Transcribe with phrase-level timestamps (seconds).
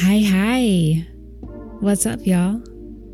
[0.00, 1.06] Hi, hi.
[1.80, 2.62] What's up, y'all?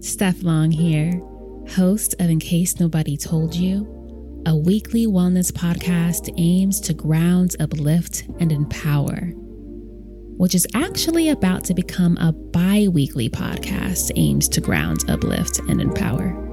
[0.00, 1.22] Steph Long here,
[1.70, 8.24] host of In Case Nobody Told You, a weekly wellness podcast aims to ground, uplift,
[8.40, 9.32] and empower,
[10.36, 15.80] which is actually about to become a bi weekly podcast aims to ground, uplift, and
[15.80, 16.45] empower.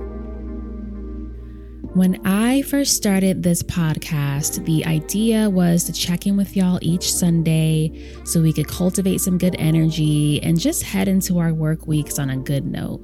[1.93, 7.13] When I first started this podcast, the idea was to check in with y'all each
[7.13, 12.17] Sunday so we could cultivate some good energy and just head into our work weeks
[12.17, 12.99] on a good note.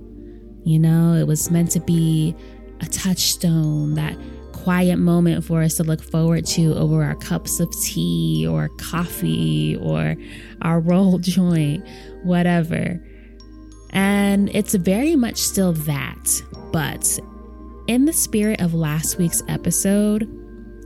[0.64, 2.36] You know, it was meant to be
[2.82, 4.18] a touchstone, that
[4.54, 9.78] quiet moment for us to look forward to over our cups of tea or coffee
[9.84, 10.16] or
[10.64, 11.88] our roll joint,
[12.24, 13.00] whatever.
[13.92, 17.20] And it's very much still that, but
[17.90, 20.30] in the spirit of last week's episode,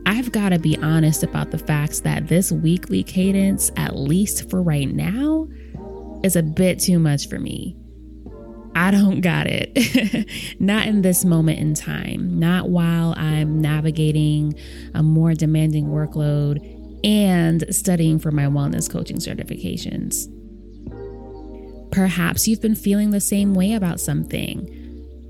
[0.05, 4.63] I've got to be honest about the facts that this weekly cadence, at least for
[4.63, 5.49] right now,
[6.23, 7.76] is a bit too much for me.
[8.73, 10.29] I don't got it.
[10.62, 14.55] not in this moment in time, not while I'm navigating
[14.93, 16.62] a more demanding workload
[17.04, 20.29] and studying for my wellness coaching certifications.
[21.91, 24.82] Perhaps you've been feeling the same way about something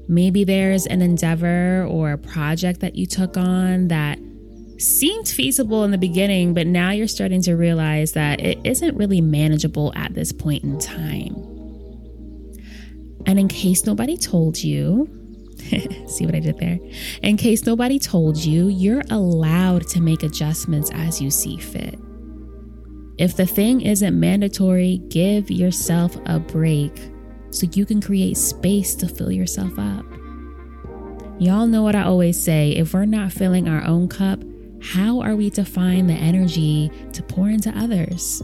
[0.08, 4.20] Maybe there's an endeavor or a project that you took on that
[4.78, 9.22] seemed feasible in the beginning, but now you're starting to realize that it isn't really
[9.22, 11.36] manageable at this point in time.
[13.26, 15.08] And in case nobody told you,
[16.08, 16.80] see what I did there?
[17.22, 21.98] In case nobody told you, you're allowed to make adjustments as you see fit.
[23.18, 26.94] If the thing isn't mandatory, give yourself a break
[27.54, 30.06] so you can create space to fill yourself up.
[31.40, 34.40] Y'all know what I always say if we're not filling our own cup,
[34.82, 38.42] how are we to find the energy to pour into others?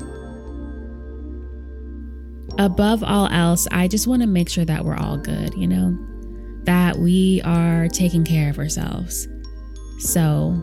[2.57, 5.97] Above all else, I just want to make sure that we're all good, you know,
[6.63, 9.27] that we are taking care of ourselves.
[9.99, 10.61] So,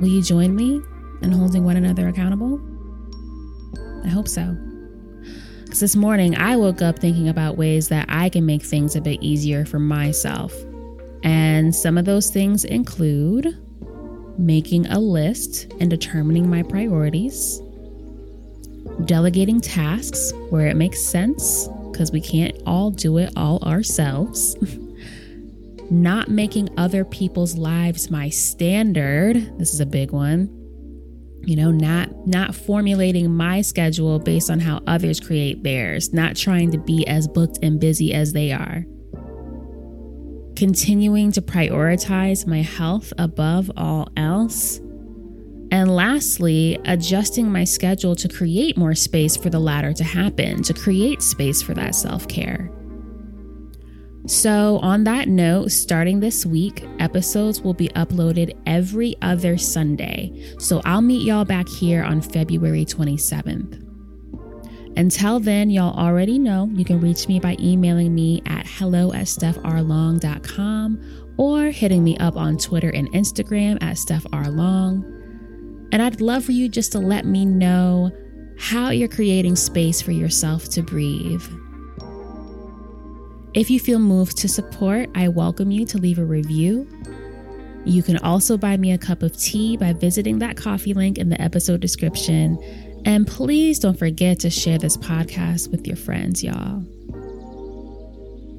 [0.00, 0.80] will you join me
[1.22, 2.60] in holding one another accountable?
[4.04, 4.56] I hope so.
[5.74, 9.00] Because this morning I woke up thinking about ways that I can make things a
[9.00, 10.54] bit easier for myself.
[11.24, 13.60] And some of those things include
[14.38, 17.60] making a list and determining my priorities,
[19.06, 24.56] delegating tasks where it makes sense, because we can't all do it all ourselves.
[25.90, 29.58] Not making other people's lives my standard.
[29.58, 30.63] This is a big one
[31.46, 36.70] you know not not formulating my schedule based on how others create theirs not trying
[36.70, 38.84] to be as booked and busy as they are.
[40.56, 44.78] Continuing to prioritize my health above all else.
[45.70, 50.72] And lastly adjusting my schedule to create more space for the latter to happen to
[50.72, 52.70] create space for that self-care
[54.26, 60.54] so, on that note, starting this week, episodes will be uploaded every other Sunday.
[60.58, 63.82] So, I'll meet y'all back here on February 27th.
[64.96, 69.26] Until then, y'all already know you can reach me by emailing me at hello at
[69.26, 75.04] stephRlong.com or hitting me up on Twitter and Instagram at stephRlong.
[75.92, 78.10] And I'd love for you just to let me know
[78.56, 81.44] how you're creating space for yourself to breathe.
[83.54, 86.88] If you feel moved to support, I welcome you to leave a review.
[87.84, 91.28] You can also buy me a cup of tea by visiting that Ko-fi link in
[91.28, 92.58] the episode description.
[93.04, 96.82] And please don't forget to share this podcast with your friends, y'all.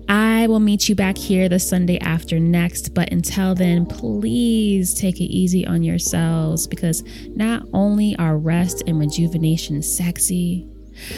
[0.08, 5.20] I will meet you back here the Sunday after next, but until then, please take
[5.20, 7.04] it easy on yourselves because
[7.36, 10.70] not only are rest and rejuvenation sexy,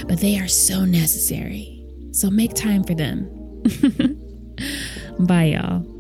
[0.08, 1.86] but they are so necessary.
[2.12, 3.37] So make time for them.
[5.20, 5.97] Bye, y'all.